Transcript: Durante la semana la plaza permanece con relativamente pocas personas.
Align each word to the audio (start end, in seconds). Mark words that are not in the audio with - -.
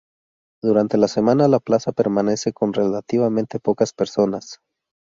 Durante 0.63 0.97
la 0.97 1.07
semana 1.07 1.47
la 1.47 1.59
plaza 1.59 1.91
permanece 1.91 2.53
con 2.53 2.73
relativamente 2.73 3.59
pocas 3.59 3.93
personas. 3.93 4.59